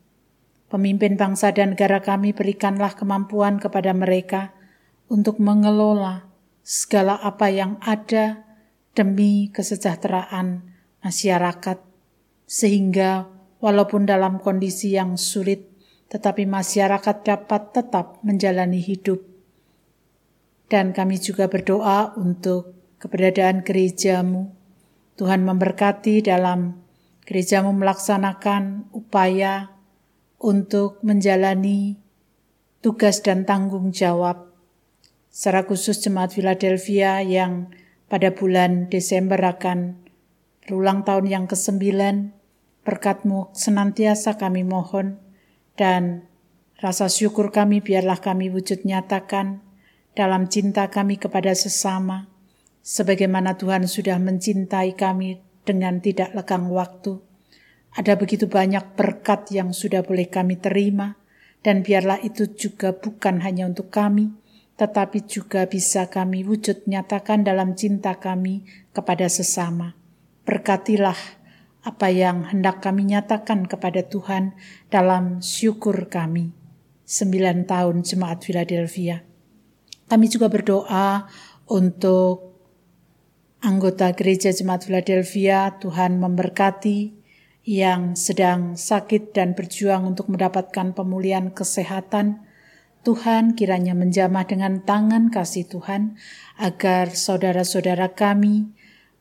Pemimpin 0.68 1.14
bangsa 1.14 1.54
dan 1.54 1.78
negara 1.78 2.02
kami 2.02 2.34
berikanlah 2.34 2.92
kemampuan 2.98 3.62
kepada 3.62 3.94
mereka 3.94 4.52
untuk 5.08 5.40
mengelola 5.40 6.28
segala 6.66 7.16
apa 7.22 7.48
yang 7.48 7.80
ada 7.80 8.44
demi 8.92 9.48
kesejahteraan 9.54 10.66
masyarakat, 11.00 11.78
sehingga 12.44 13.30
walaupun 13.62 14.04
dalam 14.04 14.42
kondisi 14.42 14.98
yang 14.98 15.14
sulit, 15.14 15.64
tetapi 16.10 16.44
masyarakat 16.44 17.16
dapat 17.22 17.62
tetap 17.72 18.20
menjalani 18.26 18.82
hidup 18.82 19.27
dan 20.68 20.92
kami 20.92 21.16
juga 21.16 21.48
berdoa 21.48 22.12
untuk 22.20 22.76
keberadaan 23.00 23.64
gerejamu. 23.64 24.52
Tuhan 25.16 25.42
memberkati 25.42 26.22
dalam 26.22 26.78
gerejamu 27.24 27.74
melaksanakan 27.74 28.92
upaya 28.94 29.72
untuk 30.38 31.02
menjalani 31.02 31.98
tugas 32.78 33.24
dan 33.24 33.42
tanggung 33.42 33.90
jawab. 33.90 34.54
Secara 35.28 35.66
khusus 35.66 35.98
jemaat 35.98 36.32
Philadelphia 36.32 37.20
yang 37.24 37.74
pada 38.06 38.32
bulan 38.32 38.88
Desember 38.88 39.36
akan 39.42 39.98
berulang 40.64 41.04
tahun 41.04 41.26
yang 41.28 41.44
ke-9, 41.50 41.84
berkatmu 42.84 43.52
senantiasa 43.52 44.40
kami 44.40 44.64
mohon, 44.64 45.20
dan 45.76 46.24
rasa 46.80 47.12
syukur 47.12 47.52
kami 47.52 47.84
biarlah 47.84 48.18
kami 48.18 48.48
wujud 48.48 48.88
nyatakan 48.88 49.67
dalam 50.18 50.50
cinta 50.50 50.90
kami 50.90 51.14
kepada 51.14 51.54
sesama, 51.54 52.26
sebagaimana 52.82 53.54
Tuhan 53.54 53.86
sudah 53.86 54.18
mencintai 54.18 54.98
kami 54.98 55.38
dengan 55.62 56.02
tidak 56.02 56.34
lekang 56.34 56.66
waktu. 56.74 57.22
Ada 57.94 58.18
begitu 58.18 58.50
banyak 58.50 58.98
berkat 58.98 59.54
yang 59.54 59.70
sudah 59.70 60.02
boleh 60.02 60.26
kami 60.26 60.58
terima, 60.58 61.14
dan 61.62 61.86
biarlah 61.86 62.18
itu 62.26 62.50
juga 62.50 62.90
bukan 62.98 63.46
hanya 63.46 63.70
untuk 63.70 63.94
kami, 63.94 64.34
tetapi 64.74 65.22
juga 65.30 65.70
bisa 65.70 66.10
kami 66.10 66.42
wujud 66.42 66.90
nyatakan 66.90 67.46
dalam 67.46 67.78
cinta 67.78 68.18
kami 68.18 68.66
kepada 68.90 69.30
sesama. 69.30 69.94
Berkatilah 70.42 71.18
apa 71.86 72.10
yang 72.10 72.50
hendak 72.50 72.82
kami 72.82 73.06
nyatakan 73.06 73.70
kepada 73.70 74.02
Tuhan 74.02 74.58
dalam 74.90 75.38
syukur 75.38 76.10
kami. 76.10 76.50
Sembilan 77.06 77.70
tahun 77.70 78.02
Jemaat 78.02 78.42
Philadelphia. 78.44 79.27
Kami 80.08 80.26
juga 80.32 80.48
berdoa 80.48 81.28
untuk 81.68 82.56
anggota 83.60 84.10
gereja 84.16 84.48
Jemaat 84.48 84.88
Philadelphia, 84.88 85.76
Tuhan 85.76 86.16
memberkati 86.16 87.18
yang 87.68 88.16
sedang 88.16 88.80
sakit 88.80 89.36
dan 89.36 89.52
berjuang 89.52 90.08
untuk 90.08 90.32
mendapatkan 90.32 90.96
pemulihan 90.96 91.52
kesehatan, 91.52 92.48
Tuhan 93.04 93.52
kiranya 93.52 93.92
menjamah 93.92 94.48
dengan 94.48 94.80
tangan 94.80 95.28
kasih 95.28 95.68
Tuhan 95.68 96.16
agar 96.56 97.12
saudara-saudara 97.12 98.16
kami 98.16 98.72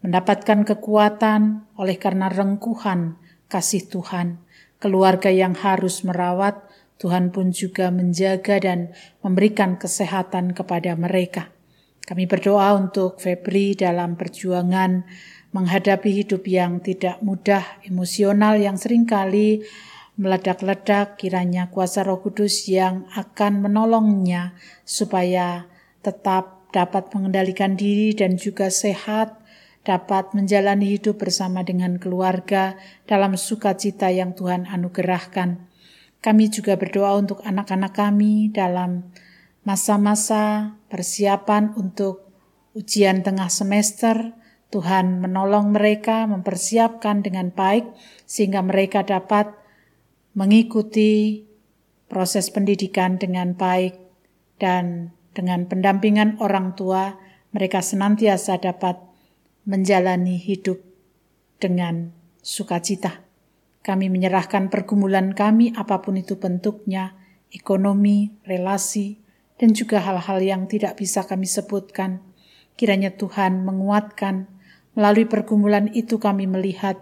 mendapatkan 0.02 0.63
kekuatan 0.63 1.67
oleh 1.76 2.00
karena 2.00 2.32
rengkuhan 2.32 3.19
kasih 3.52 3.86
Tuhan. 3.88 4.39
Keluarga 4.78 5.34
yang 5.34 5.58
harus 5.58 6.06
merawat, 6.06 6.66
Tuhan 6.97 7.29
pun 7.29 7.53
juga 7.53 7.93
menjaga 7.93 8.57
dan 8.57 8.93
memberikan 9.21 9.77
kesehatan 9.77 10.57
kepada 10.57 10.97
mereka. 10.97 11.53
Kami 12.07 12.25
berdoa 12.25 12.73
untuk 12.73 13.19
Febri 13.19 13.75
dalam 13.75 14.15
perjuangan 14.15 15.03
menghadapi 15.51 16.10
hidup 16.23 16.47
yang 16.47 16.79
tidak 16.79 17.19
mudah, 17.19 17.63
emosional 17.83 18.57
yang 18.57 18.79
sering 18.79 19.03
kali 19.03 19.65
meledak-ledak 20.17 21.21
kiranya 21.21 21.69
kuasa 21.69 22.01
Roh 22.01 22.17
Kudus 22.25 22.65
yang 22.65 23.05
akan 23.13 23.62
menolongnya 23.62 24.57
supaya 24.81 25.69
tetap 26.01 26.57
dapat 26.73 27.13
mengendalikan 27.13 27.77
diri 27.77 28.17
dan 28.17 28.36
juga 28.36 28.73
sehat, 28.73 29.38
dapat 29.86 30.33
menjalani 30.33 30.97
hidup 30.97 31.21
bersama 31.21 31.62
dengan 31.62 32.01
keluarga 32.01 32.75
dalam 33.05 33.38
sukacita 33.38 34.10
yang 34.12 34.33
Tuhan 34.33 34.67
anugerahkan. 34.67 35.63
Kami 36.23 36.49
juga 36.49 36.75
berdoa 36.75 37.15
untuk 37.17 37.39
anak-anak 37.45 37.93
kami 37.93 38.49
dalam 38.49 39.10
masa-masa 39.67 40.75
persiapan 40.89 41.75
untuk 41.77 42.27
ujian 42.73 43.21
tengah 43.21 43.51
semester. 43.51 44.34
Tuhan 44.67 45.23
menolong 45.23 45.71
mereka 45.71 46.27
mempersiapkan 46.27 47.23
dengan 47.23 47.56
baik 47.56 47.88
sehingga 48.27 48.60
mereka 48.60 49.08
dapat 49.08 49.56
mengikuti 50.36 51.47
proses 52.12 52.51
pendidikan 52.51 53.15
dengan 53.15 53.56
baik 53.56 53.95
dan 54.60 55.15
dengan 55.38 55.69
pendampingan 55.69 56.41
orang 56.41 56.73
tua, 56.73 57.13
mereka 57.53 57.80
senantiasa 57.86 58.58
dapat 58.58 58.97
menjalani 59.69 60.36
hidup 60.41 60.82
dengan 61.62 62.10
sukacita. 62.41 63.26
Kami 63.88 64.12
menyerahkan 64.12 64.67
pergumulan 64.67 65.32
kami 65.32 65.71
apa 65.71 66.04
pun 66.04 66.19
itu 66.19 66.36
bentuknya, 66.36 67.15
ekonomi, 67.56 68.36
relasi, 68.43 69.23
dan 69.56 69.71
juga 69.71 70.04
hal-hal 70.04 70.43
yang 70.43 70.67
tidak 70.67 71.00
bisa 71.00 71.23
kami 71.23 71.47
sebutkan. 71.47 72.19
Kiranya 72.76 73.15
Tuhan 73.15 73.63
menguatkan, 73.63 74.52
melalui 74.91 75.23
pergumulan 75.23 75.88
itu 75.95 76.19
kami 76.19 76.52
melihat 76.52 77.00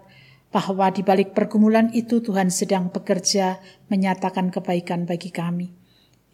bahwa 0.53 0.93
di 0.93 1.01
balik 1.01 1.33
pergumulan 1.33 1.89
itu 1.89 2.21
Tuhan 2.21 2.53
sedang 2.53 2.93
bekerja 2.93 3.57
menyatakan 3.89 4.53
kebaikan 4.53 5.09
bagi 5.09 5.33
kami. 5.33 5.73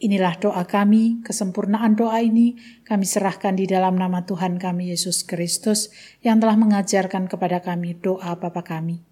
Inilah 0.04 0.36
doa 0.36 0.68
kami, 0.68 1.24
kesempurnaan 1.24 1.96
doa 1.96 2.20
ini 2.20 2.60
kami 2.84 3.08
serahkan 3.08 3.56
di 3.56 3.64
dalam 3.64 3.96
nama 3.96 4.28
Tuhan 4.28 4.60
kami 4.60 4.92
Yesus 4.92 5.24
Kristus 5.24 5.88
yang 6.20 6.44
telah 6.44 6.60
mengajarkan 6.60 7.24
kepada 7.30 7.64
kami 7.64 7.96
doa 7.96 8.36
Bapa 8.36 8.60
kami. 8.60 9.11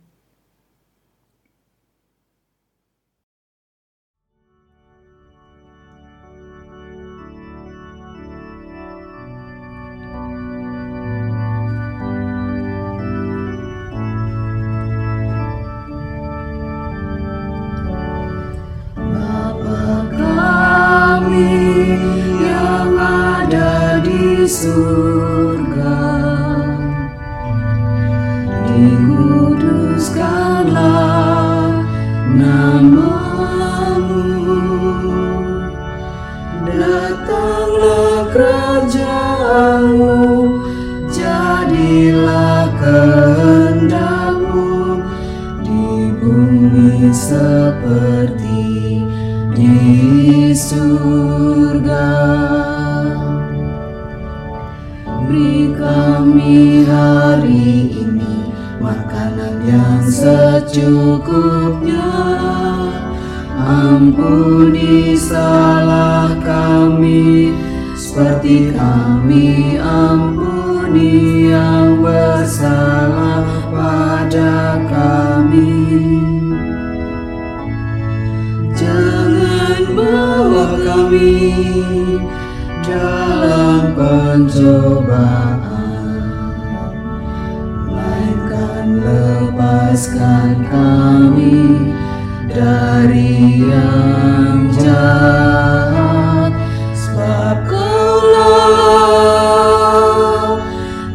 Dari 92.51 93.63
yang 93.71 94.71
jahat 94.75 96.53
Sebab 96.95 97.57
kaulah 97.71 98.51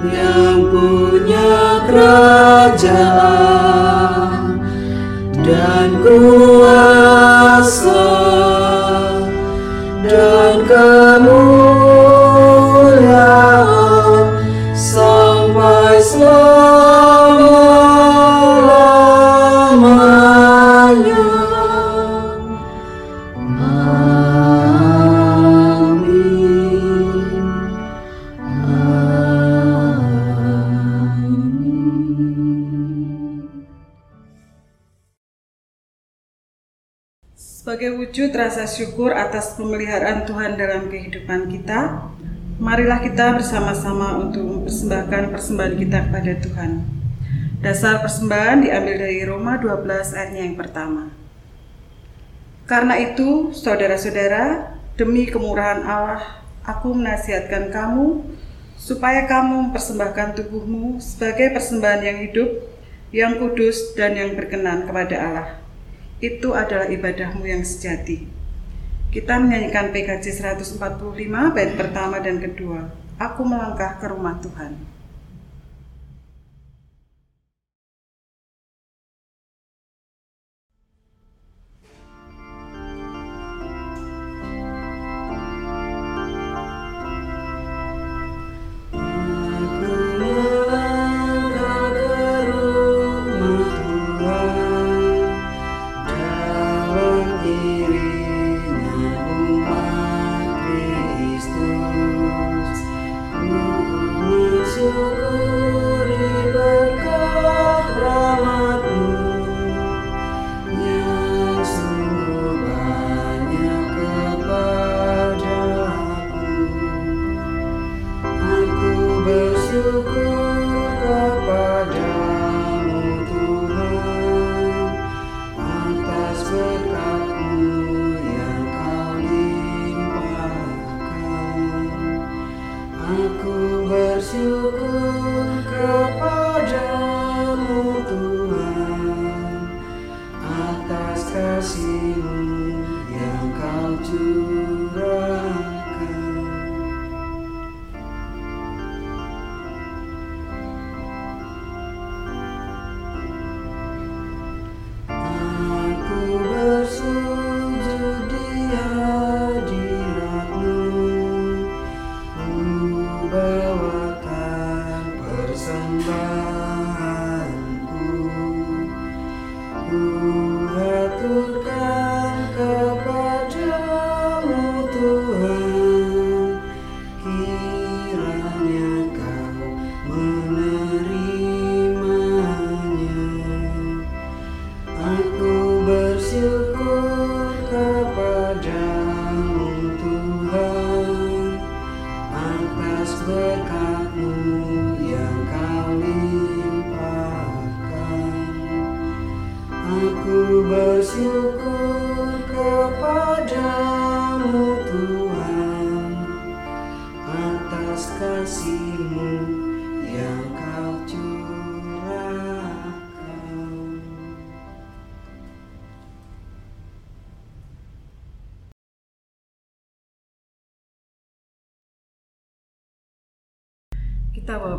yang 0.08 0.72
punya 0.72 1.84
kerajaan. 1.88 3.06
Dan 5.46 6.02
kuasa 6.02 6.55
rasa 38.36 38.68
syukur 38.68 39.16
atas 39.16 39.56
pemeliharaan 39.56 40.28
Tuhan 40.28 40.60
dalam 40.60 40.92
kehidupan 40.92 41.48
kita, 41.48 42.12
marilah 42.60 43.00
kita 43.00 43.36
bersama-sama 43.40 44.20
untuk 44.20 44.44
mempersembahkan 44.44 45.32
persembahan 45.32 45.76
kita 45.80 45.98
kepada 46.12 46.34
Tuhan. 46.44 46.72
Dasar 47.64 48.04
persembahan 48.04 48.62
diambil 48.62 48.96
dari 49.02 49.26
Roma 49.26 49.58
12 49.58 50.14
ayatnya 50.14 50.42
yang 50.46 50.56
pertama. 50.60 51.10
Karena 52.70 53.00
itu, 53.02 53.56
saudara-saudara, 53.56 54.78
demi 55.00 55.26
kemurahan 55.26 55.82
Allah, 55.82 56.46
aku 56.62 56.94
menasihatkan 56.94 57.74
kamu 57.74 58.22
supaya 58.76 59.26
kamu 59.26 59.70
mempersembahkan 59.70 60.38
tubuhmu 60.38 61.02
sebagai 61.02 61.56
persembahan 61.56 62.02
yang 62.06 62.18
hidup, 62.30 62.50
yang 63.10 63.40
kudus, 63.40 63.96
dan 63.98 64.14
yang 64.14 64.38
berkenan 64.38 64.86
kepada 64.86 65.16
Allah. 65.18 65.65
Itu 66.26 66.58
adalah 66.58 66.90
ibadahmu 66.90 67.46
yang 67.46 67.62
sejati. 67.62 68.26
Kita 69.14 69.38
menyanyikan 69.38 69.94
PKJ 69.94 70.26
145 70.58 70.82
bait 71.54 71.78
pertama 71.78 72.18
dan 72.18 72.42
kedua. 72.42 72.90
Aku 73.22 73.46
melangkah 73.46 74.02
ke 74.02 74.10
rumah 74.10 74.42
Tuhan. 74.42 74.74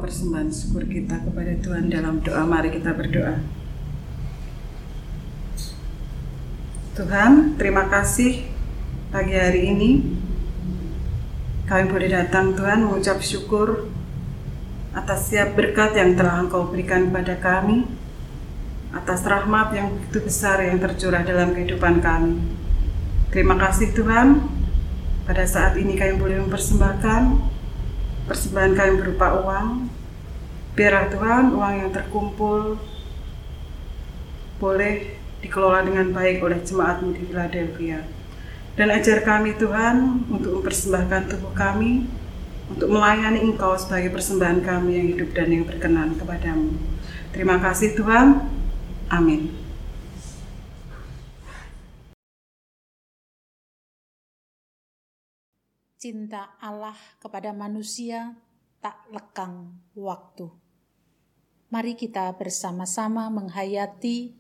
Persembahan 0.07 0.55
syukur 0.55 0.87
kita 0.87 1.19
kepada 1.27 1.53
Tuhan 1.59 1.91
dalam 1.91 2.23
doa. 2.23 2.47
Mari 2.47 2.71
kita 2.79 2.95
berdoa. 2.95 3.43
Tuhan, 6.95 7.59
terima 7.59 7.91
kasih 7.91 8.47
pagi 9.11 9.35
hari 9.35 9.75
ini 9.75 9.91
kami 11.67 11.91
boleh 11.91 12.09
datang 12.09 12.55
Tuhan 12.55 12.87
mengucap 12.87 13.19
syukur 13.19 13.91
atas 14.95 15.29
setiap 15.29 15.59
berkat 15.59 15.99
yang 15.99 16.15
telah 16.15 16.41
Engkau 16.41 16.71
berikan 16.71 17.11
kepada 17.11 17.37
kami, 17.43 17.85
atas 18.95 19.27
rahmat 19.27 19.75
yang 19.75 19.93
begitu 19.93 20.25
besar 20.25 20.63
yang 20.63 20.79
tercurah 20.81 21.21
dalam 21.27 21.53
kehidupan 21.53 22.01
kami. 22.01 22.41
Terima 23.35 23.61
kasih 23.61 23.93
Tuhan, 23.93 24.41
pada 25.29 25.45
saat 25.45 25.77
ini 25.77 25.99
kami 25.99 26.17
boleh 26.17 26.41
mempersembahkan 26.47 27.23
persembahan 28.27 28.73
kami 28.75 28.93
berupa 29.03 29.27
uang. 29.43 29.86
Biarlah 30.77 31.09
Tuhan 31.09 31.57
uang 31.57 31.75
yang 31.81 31.89
terkumpul 31.89 32.77
boleh 34.61 35.17
dikelola 35.41 35.81
dengan 35.81 36.13
baik 36.13 36.45
oleh 36.45 36.61
jemaatmu 36.61 37.17
di 37.17 37.25
Philadelphia. 37.33 38.05
Dan 38.77 38.93
ajar 38.93 39.25
kami 39.25 39.57
Tuhan 39.57 40.29
untuk 40.29 40.61
mempersembahkan 40.61 41.33
tubuh 41.33 41.57
kami 41.57 42.05
untuk 42.69 42.93
melayani 42.93 43.41
Engkau 43.41 43.73
sebagai 43.81 44.13
persembahan 44.13 44.61
kami 44.61 44.91
yang 45.01 45.09
hidup 45.17 45.33
dan 45.33 45.49
yang 45.49 45.65
berkenan 45.65 46.13
kepadamu. 46.21 46.77
Terima 47.33 47.57
kasih 47.57 47.97
Tuhan. 47.97 48.45
Amin. 49.09 49.49
Cinta 55.97 56.53
Allah 56.61 57.01
kepada 57.17 57.57
manusia 57.57 58.37
tak 58.85 59.01
lekang 59.09 59.73
waktu. 59.97 60.66
Mari 61.67 61.99
kita 61.99 62.31
bersama-sama 62.39 63.27
menghayati 63.27 64.31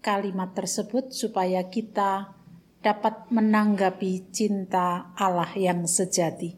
kalimat 0.00 0.56
tersebut 0.56 1.12
supaya 1.12 1.68
kita 1.68 2.32
dapat 2.80 3.28
menanggapi 3.28 4.32
cinta 4.32 5.12
Allah 5.12 5.52
yang 5.60 5.84
sejati. 5.84 6.56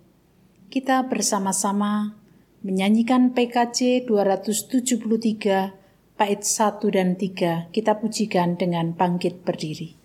Kita 0.71 1.11
bersama-sama 1.11 2.15
menyanyikan 2.63 3.35
PKJ 3.35 4.07
273 4.07 6.15
bait 6.15 6.43
1 6.47 6.95
dan 6.95 7.19
3 7.19 7.75
kita 7.75 7.99
pujikan 7.99 8.55
dengan 8.55 8.95
bangkit 8.95 9.43
berdiri. 9.43 10.02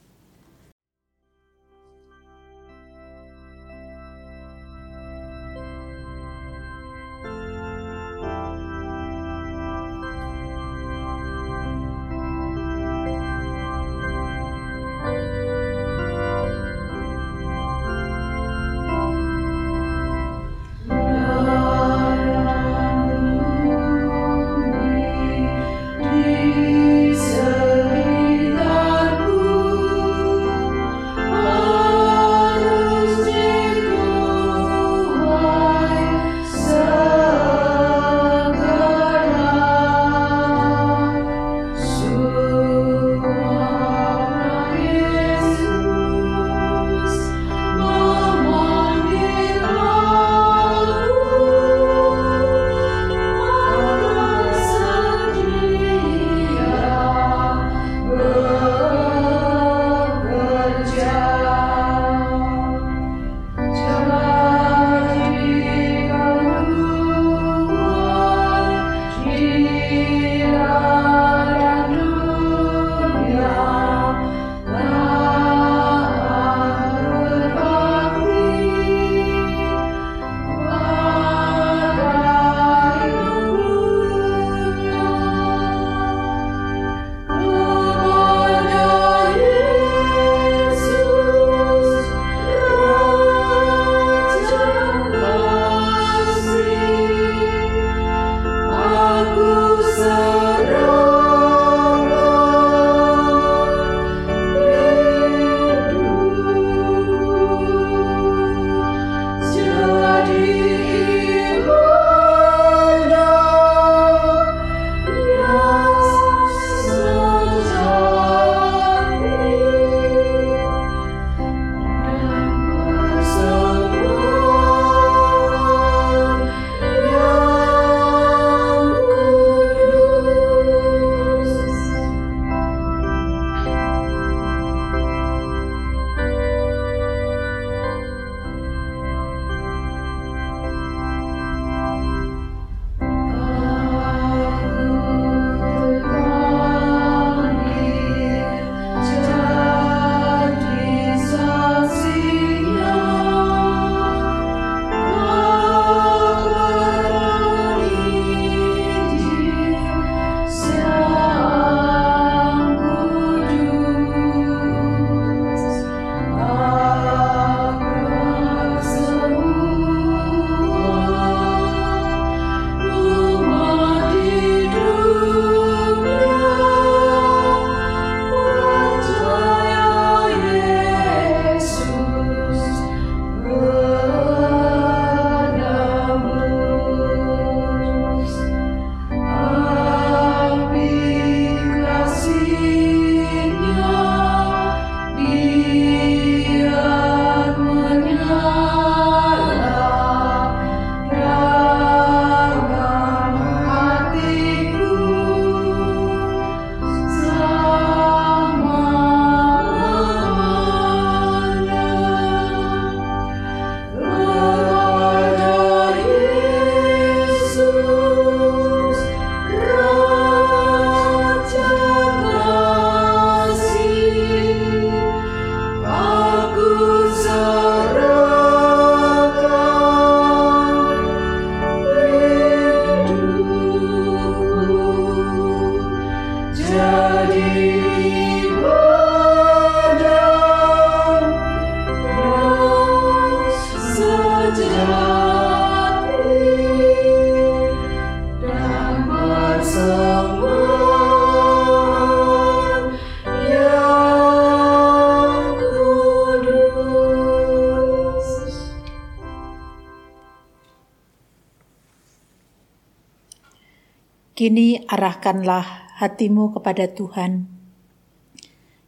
Arahkanlah 264.88 265.92
hatimu 266.00 266.56
kepada 266.56 266.88
Tuhan. 266.88 267.52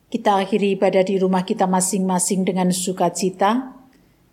Kita 0.09 0.41
akhiri 0.41 0.79
ibadah 0.79 1.05
di 1.05 1.21
rumah 1.21 1.45
kita 1.45 1.69
masing-masing 1.69 2.47
dengan 2.47 2.73
sukacita. 2.73 3.77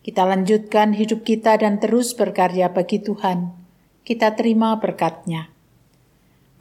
Kita 0.01 0.25
lanjutkan 0.25 0.95
hidup 0.95 1.27
kita 1.27 1.59
dan 1.61 1.83
terus 1.83 2.15
berkarya 2.17 2.73
bagi 2.73 3.03
Tuhan. 3.03 3.53
Kita 4.07 4.39
terima 4.39 4.79
berkatnya. 4.79 5.51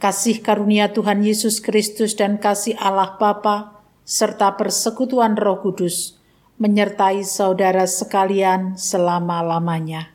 Kasih 0.01 0.43
karunia 0.43 0.91
Tuhan 0.91 1.24
Yesus 1.24 1.64
Kristus 1.64 2.18
dan 2.20 2.41
kasih 2.41 2.76
Allah 2.76 3.16
Bapa 3.16 3.86
serta 4.03 4.60
persekutuan 4.60 5.39
Roh 5.39 5.64
Kudus 5.64 6.20
menyertai 6.56 7.24
saudara 7.28 7.84
sekalian 7.84 8.80
selama-lamanya. 8.80 10.14